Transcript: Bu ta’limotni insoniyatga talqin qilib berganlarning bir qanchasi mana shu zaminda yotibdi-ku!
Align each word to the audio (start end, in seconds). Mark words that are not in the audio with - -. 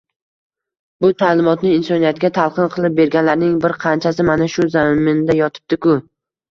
Bu 1.05 1.11
ta’limotni 1.19 1.75
insoniyatga 1.81 2.33
talqin 2.39 2.73
qilib 2.79 2.99
berganlarning 3.03 3.55
bir 3.69 3.79
qanchasi 3.87 4.27
mana 4.33 4.53
shu 4.57 4.71
zaminda 4.79 5.39
yotibdi-ku! 5.45 6.01